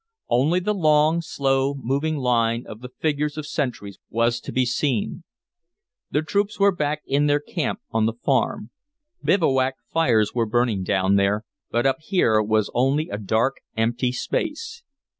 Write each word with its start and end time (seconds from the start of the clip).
Only 0.29 0.59
the 0.59 0.73
long, 0.73 1.21
slow 1.21 1.75
moving 1.77 2.15
line 2.15 2.65
of 2.65 2.81
the 2.81 2.89
figures 2.89 3.37
of 3.37 3.45
sentries 3.45 3.99
was 4.09 4.39
to 4.39 4.51
be 4.51 4.65
seen. 4.65 5.23
The 6.09 6.23
troops 6.23 6.59
were 6.59 6.75
back 6.75 7.03
in 7.05 7.27
their 7.27 7.39
camp 7.39 7.81
on 7.91 8.07
the 8.07 8.13
Farm. 8.13 8.71
Bivouac 9.23 9.75
fires 9.93 10.33
were 10.33 10.47
burning 10.47 10.81
down 10.81 11.17
there, 11.17 11.45
but 11.69 11.85
up 11.85 11.97
here 12.01 12.41
was 12.41 12.71
only 12.73 13.09
a 13.09 13.19
dark, 13.19 13.57
empty 13.77 14.11
space. 14.11 14.81